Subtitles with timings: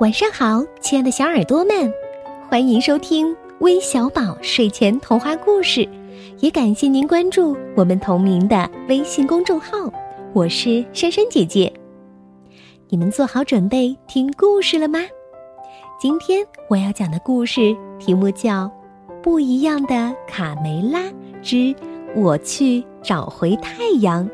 [0.00, 1.92] 晚上好，亲爱的小耳朵们，
[2.48, 5.88] 欢迎收听微小宝睡前童话故事，
[6.40, 9.92] 也感谢您关注我们同名的微信公众号。
[10.32, 11.72] 我是珊珊姐姐，
[12.88, 14.98] 你们做好准备听故事了吗？
[16.00, 18.64] 今天我要讲的故事题目叫
[19.22, 21.00] 《不一样的卡梅拉
[21.40, 21.72] 之
[22.16, 24.28] 我去找回太阳》。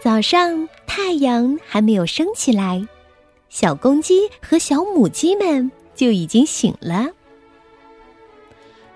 [0.00, 0.66] 早上
[0.98, 2.84] 太阳还没有升起来，
[3.48, 7.06] 小公鸡和小母鸡们就已经醒了。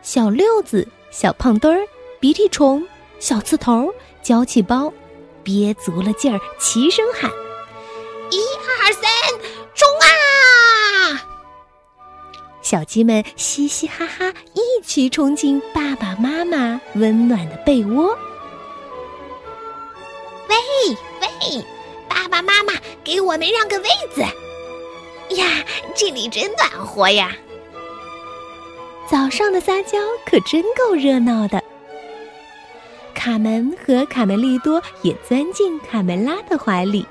[0.03, 1.87] 小六子、小胖墩儿、
[2.19, 2.85] 鼻涕虫、
[3.21, 4.93] 小刺头、娇气包，
[5.45, 7.31] 憋足了劲儿，齐声喊
[8.33, 8.41] ：“一
[8.83, 9.05] 二三，
[9.73, 11.23] 冲啊！”
[12.61, 18.19] 小鸡们嘻嘻哈哈，一起冲进爸爸妈妈温暖的被窝。
[20.49, 20.57] 喂
[21.21, 21.65] 喂，
[22.33, 22.73] 爸爸妈妈，
[23.05, 24.23] 给我们让个位子
[25.37, 25.63] 呀！
[25.95, 27.31] 这里真暖和呀。
[29.07, 31.63] 早上的撒娇可真够热闹的。
[33.13, 37.07] 卡门和卡梅利多也钻进卡梅拉的怀里。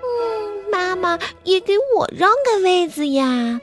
[0.00, 3.60] 嗯，妈妈也给我让个位子呀。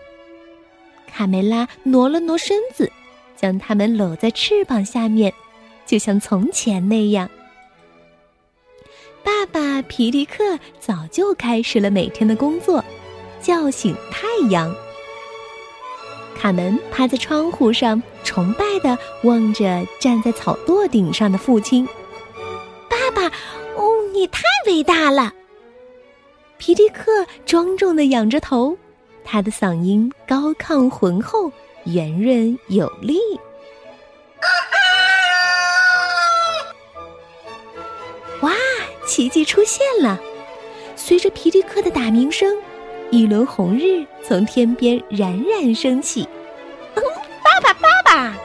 [1.11, 2.91] 卡梅拉挪了挪身子，
[3.35, 5.33] 将他们搂在翅膀下面，
[5.87, 7.27] 就像从前那样。
[9.23, 12.83] 爸爸皮迪克早就开始了每天的工作，
[13.41, 14.73] 叫醒太阳。
[16.35, 21.87] 卡门趴在窗户上，崇拜的望着站在草垛顶上的父亲。
[22.89, 23.27] 爸爸，
[23.77, 25.33] 哦，你太伟大了！
[26.57, 28.77] 皮迪克庄重的仰着头，
[29.23, 31.49] 他的嗓音高亢浑厚，
[31.85, 33.17] 圆润有力。
[39.13, 40.19] 奇迹出现了！
[40.95, 42.51] 随着皮迪克的打鸣声，
[43.11, 46.27] 一轮红日从天边冉冉升起。
[46.95, 47.03] 嗯
[47.43, 48.35] 爸爸，爸爸！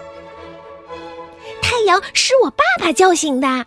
[1.62, 3.65] 太阳是我爸爸叫醒的。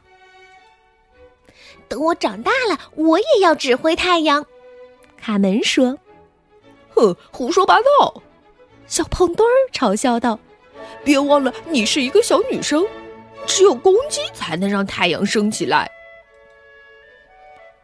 [1.88, 4.46] 等我长大了，我也要指挥太阳。
[5.20, 5.98] 卡门说
[6.94, 8.22] ：“哼，胡说八道！”
[8.86, 10.38] 小胖墩儿嘲笑道
[11.04, 12.86] ：“别忘了，你是一个小女生，
[13.48, 15.90] 只有公鸡才能让太阳升起来。”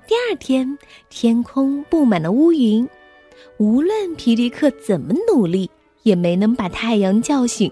[0.07, 0.77] 第二天，
[1.09, 2.87] 天空布满了乌云，
[3.57, 5.69] 无论皮迪克怎么努力，
[6.03, 7.69] 也没能把太阳叫醒。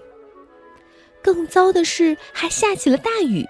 [1.22, 3.42] 更糟的是，还下起了大雨。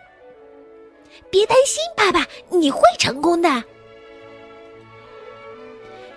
[1.29, 3.65] 别担心，爸爸，你会成功的。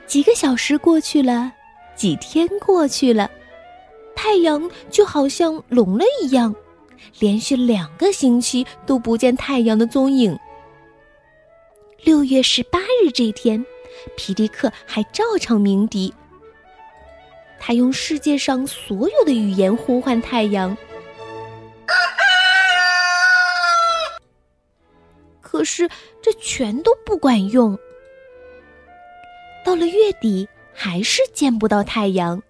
[0.06, 1.52] 几个小时过去了，
[1.96, 3.31] 几天过去了，
[4.16, 6.53] 太阳就好像聋了一样，
[7.18, 10.38] 连续两个星期都不见太阳的踪影。
[12.04, 13.64] 六月十八日这天，
[14.16, 16.14] 皮迪克还照常鸣笛。
[17.60, 20.76] 他用世界上所有的语言呼唤太阳，
[25.42, 25.90] 可是
[26.22, 27.78] 这全都不管用。
[29.66, 32.42] 到了月底，还是见不到太阳，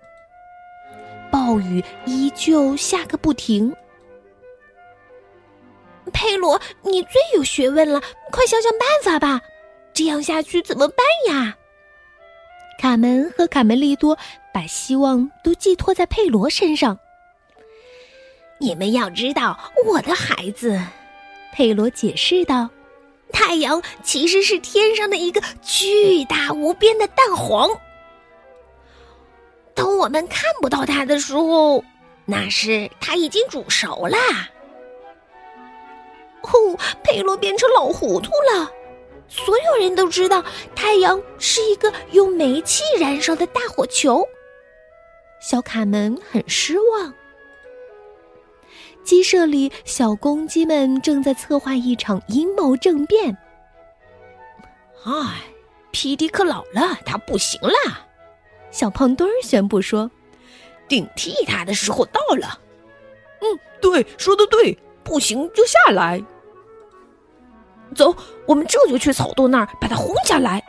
[1.31, 3.75] 暴雨依旧下个不停。
[6.19, 9.41] 佩罗，你最有学问了，快想想办法吧！
[9.93, 10.97] 这样下去怎么办
[11.29, 11.55] 呀？
[12.77, 14.17] 卡门和卡梅利多
[14.53, 16.99] 把希望都寄托在佩罗身上。
[18.59, 20.77] 你们要知道，我的孩子，
[21.53, 22.69] 佩罗解释道
[23.31, 27.69] ：“太阳其实是天上的一个巨大无边的蛋黄。
[29.73, 31.81] 当我们看不到它的时候，
[32.25, 34.17] 那是它已经煮熟了。”
[36.43, 38.71] 哦，佩罗变成老糊涂了。
[39.27, 40.43] 所有人都知道，
[40.75, 44.25] 太阳是一个用煤气燃烧的大火球。
[45.39, 47.13] 小卡门很失望。
[49.03, 53.37] 鸡舍里，小公鸡们正在策划一场阴谋政变。
[55.03, 55.41] 唉，
[55.91, 58.07] 皮迪克老了，他不行了。
[58.71, 60.11] 小胖墩儿宣布说
[60.87, 62.59] ：“顶替他的时候到了。”
[63.41, 64.77] 嗯，对，说的对，
[65.09, 66.23] 不行就下来。
[67.95, 68.15] 走，
[68.45, 70.63] 我们这就去草垛那儿把它轰下来。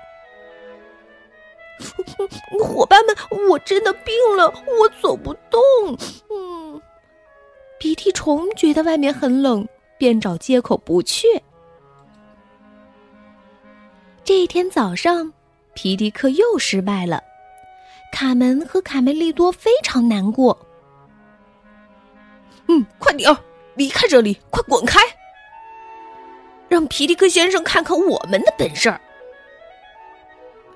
[2.59, 3.15] 伙伴们，
[3.49, 4.47] 我真的病了，
[4.79, 5.61] 我走不动。
[6.31, 6.81] 嗯，
[7.79, 11.27] 鼻涕虫觉得外面很冷，便找借口不去。
[14.25, 15.31] 这一天早上，
[15.75, 17.23] 皮迪克又失败了，
[18.11, 20.59] 卡门和卡梅利多非常难过。
[22.69, 23.37] 嗯，快点儿
[23.81, 25.01] 离开这里，快滚开！
[26.69, 29.01] 让皮迪克先生看看我们的本事儿。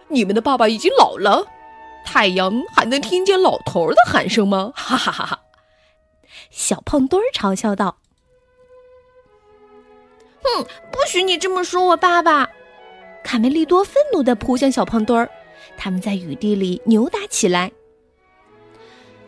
[0.08, 1.46] 你们的爸爸已经老了，
[2.02, 4.72] 太阳还能听见老头的喊声吗？
[4.74, 5.40] 哈哈哈哈！
[6.48, 7.98] 小胖墩儿嘲笑道
[10.42, 12.48] ：“哼，不许你这么说我爸爸！”
[13.22, 15.28] 卡梅利多愤怒的扑向小胖墩儿，
[15.76, 17.70] 他们在雨地里扭打起来。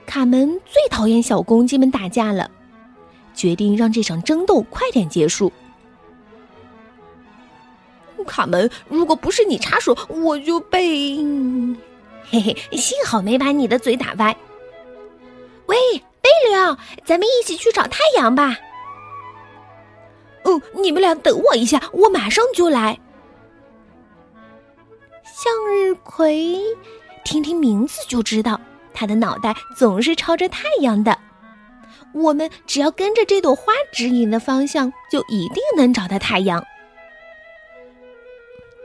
[0.06, 2.50] 卡门最讨厌小公鸡们打架了，
[3.36, 5.52] 决定让这场争斗快点结束。
[8.26, 11.16] 卡门，如果不是你插手，我就被
[12.28, 14.36] 嘿嘿，幸好没把你的嘴打歪。
[15.66, 15.76] 喂，
[16.20, 18.56] 贝里奥，咱们一起去找太阳吧。
[20.42, 22.98] 嗯，你们俩等我一下，我马上就来。
[25.22, 26.58] 向日葵，
[27.24, 28.60] 听听名字就知道，
[28.92, 31.16] 它的脑袋总是朝着太阳的。
[32.16, 36.64] 我们只要跟着这朵花指引的方向，就一定能找到太阳。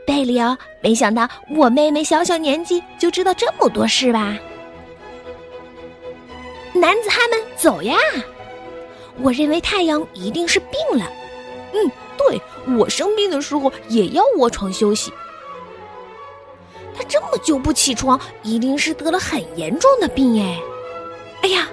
[0.05, 4.37] 贝里奥，没想到我妹妹小小年纪就知道这么多事吧？
[6.73, 7.95] 男子汉们，走呀！
[9.21, 11.09] 我认为太阳一定是病了。
[11.73, 12.41] 嗯，对
[12.75, 15.11] 我生病的时候也要卧床休息。
[16.93, 20.59] 他这么久不起床，一定是得了很严重的病哎！
[21.43, 21.67] 哎呀，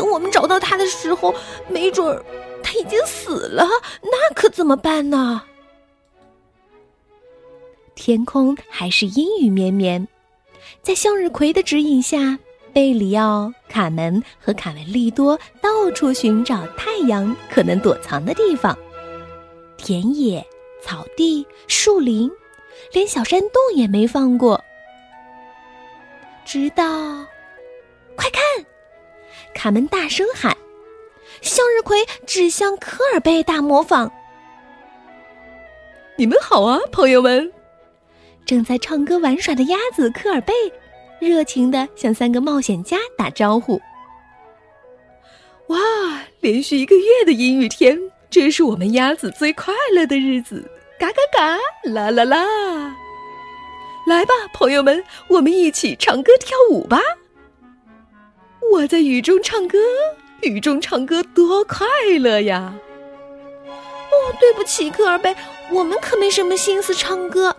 [0.00, 1.34] 等我们找到他的时候，
[1.68, 2.24] 没准儿
[2.62, 3.68] 他已经死了，
[4.02, 5.42] 那可怎么办呢？
[7.94, 10.08] 天空还是阴雨绵绵，
[10.80, 12.38] 在向日葵的指引下，
[12.72, 18.74] 贝里奥、卡门和卡梅利多到处寻找太阳可能躲藏的地方。
[19.76, 20.42] 田野、
[20.82, 22.30] 草地、树林，
[22.94, 24.64] 连小山洞也没放过。
[26.46, 26.82] 直到，
[28.16, 28.42] 快看！
[29.54, 30.56] 卡门大声喊，
[31.42, 34.10] 向日葵指向科尔贝大魔坊。
[36.16, 37.52] 你们好啊，朋友们！
[38.46, 40.52] 正在唱歌玩耍的鸭子科尔贝，
[41.18, 43.80] 热情的向三个冒险家打招呼。
[45.68, 45.78] 哇，
[46.40, 47.98] 连续一个月的阴雨天，
[48.28, 50.68] 这是我们鸭子最快乐的日子！
[50.98, 51.58] 嘎嘎嘎，
[51.90, 52.96] 啦啦啦！
[54.06, 56.98] 来吧，朋友们，我们一起唱歌跳舞吧！
[58.70, 59.78] 我在雨中唱歌，
[60.42, 61.86] 雨中唱歌多快
[62.20, 62.72] 乐呀！
[63.66, 65.34] 哦，对不起，科尔贝，
[65.72, 67.54] 我们可没什么心思唱歌。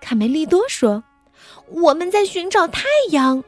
[0.00, 1.02] 卡梅利多说
[1.68, 3.42] ：“我们在寻找太阳。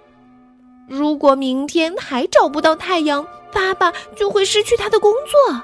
[0.89, 5.63] 如果明天还找不到太阳，爸爸就会失去他的工作。”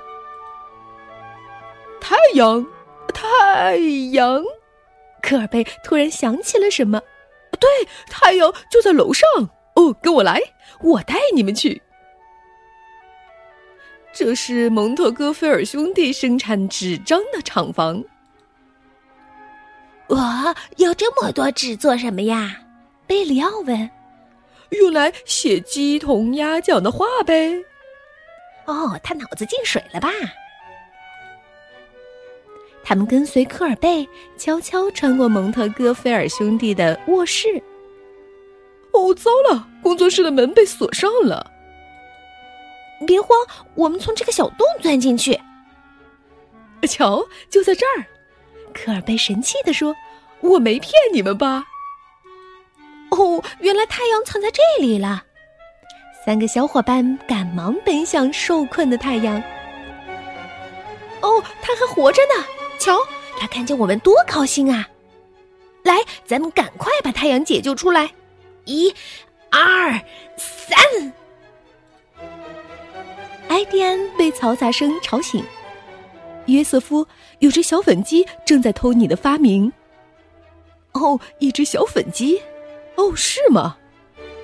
[2.00, 2.64] 太阳，
[3.12, 3.76] 太
[4.12, 4.44] 阳！
[5.20, 7.02] 科尔贝突然想起了什么
[7.58, 7.68] ：“对，
[8.08, 9.26] 太阳就在楼上。
[9.78, 10.40] 哦，跟我来，
[10.80, 11.80] 我带你们去。
[14.12, 18.02] 这是蒙特哥菲尔兄弟生产纸张的厂房。”
[20.08, 20.16] 我
[20.78, 22.56] 要这么多纸做什么呀？
[23.06, 23.88] 贝里奥问。
[24.70, 27.54] 用来写鸡同鸭讲的话呗。
[28.64, 30.10] 哦，他脑子进水了吧？
[32.82, 37.62] 他们跟随科尔贝悄悄穿过蒙特哥菲尔兄弟的卧室。
[39.08, 41.50] 哦，糟了，工作室的门被锁上了。
[43.06, 43.30] 别慌，
[43.74, 45.40] 我们从这个小洞钻进去。
[46.86, 48.04] 瞧，就在这儿。
[48.74, 49.96] 科尔贝神气地说
[50.40, 51.64] ：“我没骗你们吧？”
[53.10, 55.24] 哦，原来太阳藏在这里了。
[56.26, 59.42] 三个小伙伴赶忙奔向受困的太阳。
[61.22, 62.44] 哦，他还活着呢！
[62.78, 62.98] 瞧，
[63.38, 64.86] 他看见我们多高兴啊！
[65.82, 68.10] 来，咱们赶快把太阳解救出来！
[68.68, 68.94] 一、
[69.50, 69.98] 二、
[70.36, 70.78] 三。
[73.48, 75.42] 埃迪安被嘈杂声吵醒。
[76.44, 77.06] 约瑟夫，
[77.38, 79.72] 有只小粉鸡正在偷你的发明。
[80.92, 82.40] 哦，一只小粉鸡，
[82.96, 83.78] 哦，是吗？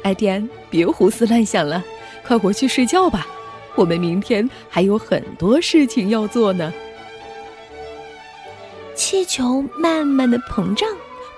[0.02, 1.84] 艾迪安，别胡思乱想了，
[2.26, 3.26] 快回去睡觉吧。
[3.74, 6.72] 我们明天还有很多事情要做呢。
[8.94, 10.88] 气球慢慢的膨胀，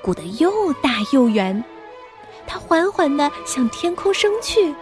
[0.02, 1.64] 鼓得又大又圆，
[2.46, 4.74] 它缓缓的向天空升去，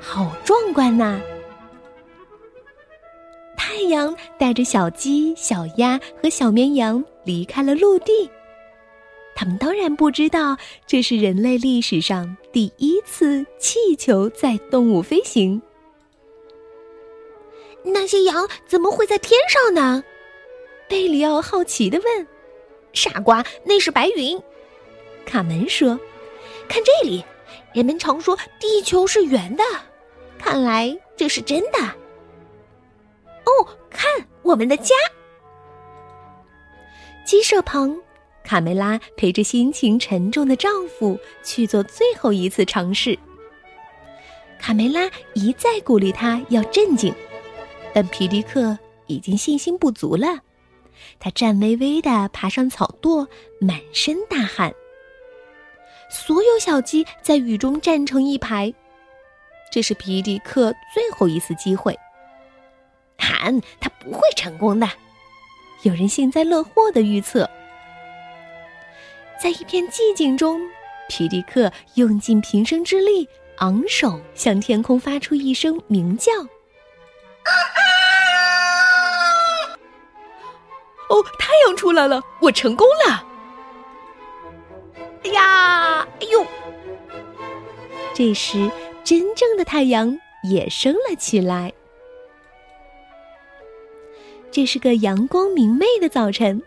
[0.00, 1.20] 好壮观呐！
[3.56, 8.28] 太阳带着小鸡、小鸭和小绵羊离开了陆地。
[9.34, 15.62] 他们当然不知道，这是人类历史上第一次气球载动物飞行。
[17.84, 20.02] 那些羊怎么会在天上呢？
[20.88, 22.26] 贝里奥好奇的问。
[22.92, 24.40] “傻瓜，那是白云。”
[25.24, 25.98] 卡门说。
[26.68, 27.24] “看这里，
[27.72, 29.64] 人们常说地球是圆的，
[30.38, 31.78] 看来这是真的。”
[33.48, 34.08] 哦，看
[34.42, 34.94] 我们的家！
[37.24, 37.98] 鸡舍旁，
[38.44, 43.18] 卡梅拉陪着心情沉重的丈夫去做最后一次尝试。
[44.58, 47.14] 卡梅拉一再鼓励他要镇静，
[47.94, 50.26] 但皮迪克已经信心不足了。
[51.18, 53.26] 他颤巍巍地爬上草垛，
[53.60, 54.74] 满身大汗。
[56.08, 58.72] 所有小鸡在雨中站成一排。
[59.70, 61.96] 这是皮迪克最后一次机会。
[63.18, 64.88] 喊他不会成功的，
[65.82, 67.48] 有人幸灾乐祸的预测。
[69.40, 70.60] 在一片寂静中，
[71.08, 76.32] 皮迪克用尽平生之力，昂首向天空发出一声鸣叫。
[81.10, 83.27] 哦，太阳出来了，我成功了！
[88.18, 88.68] 这时，
[89.04, 91.72] 真正的太阳也升了起来。
[94.50, 96.60] 这是个阳光明媚的早晨，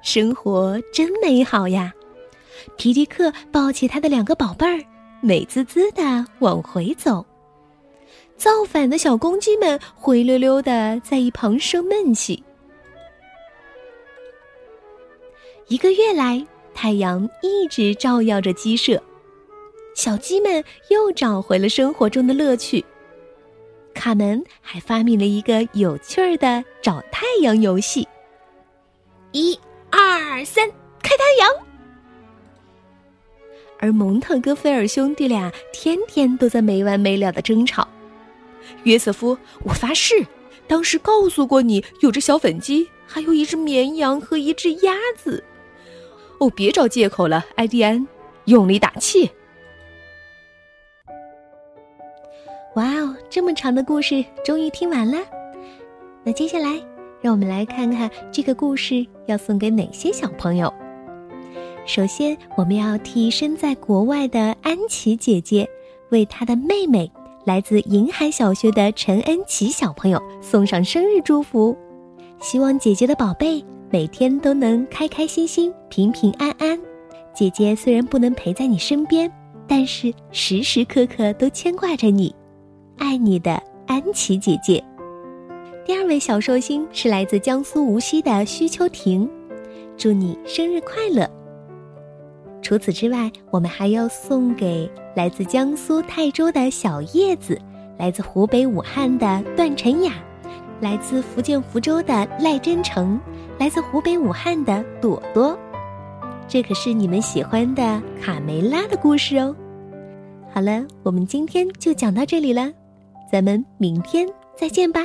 [0.00, 1.92] 生活真美好呀！
[2.78, 4.82] 皮迪克抱起他的两个宝贝儿，
[5.20, 7.26] 美滋滋的往回走。
[8.38, 12.42] 造反的小公鸡们灰溜溜的在一旁生闷气。
[15.68, 19.02] 一个月来，太阳一直照耀着鸡舍，
[20.00, 22.82] 小鸡们又找回了生活中的乐趣。
[23.92, 28.08] 卡门还发明了一个有趣儿的找太阳游戏。
[29.32, 30.66] 一、二、三，
[31.02, 31.50] 开太阳！
[33.78, 37.86] 而蒙特哥菲尔兄弟俩天天都在没完没了的争吵。
[38.84, 40.26] 约瑟夫，我发誓，
[40.66, 45.44] 当时告诉过你有只小粉鸡，还有一只绵羊和一只鸭子。
[46.38, 48.08] 哦，别找借口了，艾迪安，
[48.46, 49.30] 用力打气。
[52.74, 55.18] 哇哦，这么长的故事终于听完了。
[56.22, 56.80] 那接下来，
[57.20, 60.72] 让我们来看看这个故事要送给哪些小朋友。
[61.84, 65.68] 首先，我们要替身在国外的安琪姐姐，
[66.10, 67.10] 为她的妹妹
[67.44, 71.76] 来自银海小学的陈恩琪小朋友送上生日祝福，
[72.40, 73.64] 希望姐姐的宝贝。
[73.92, 76.78] 每天都能开开心心、平平安安。
[77.34, 79.28] 姐姐虽然不能陪在你身边，
[79.66, 82.32] 但是时时刻刻都牵挂着你。
[83.00, 84.84] 爱你的安琪姐姐。
[85.86, 89.28] 第二位小寿星是来自江苏无锡的徐秋婷，
[89.96, 91.28] 祝你生日快乐。
[92.60, 97.58] 除此之外，我们还要送给来自江苏泰州的小叶子，
[97.98, 100.12] 来自湖北武汉的段晨雅，
[100.78, 103.18] 来自福建福州的赖真诚。
[103.58, 105.58] 来自湖北武汉的朵朵，
[106.46, 109.56] 这可是你们喜欢的卡梅拉的故事哦。
[110.52, 112.70] 好了，我们今天就讲到这里了，
[113.30, 115.00] 咱们明天再见吧，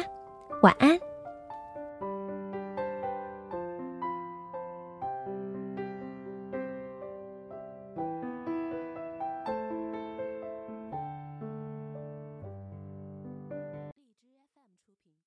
[0.64, 1.05] 晚安。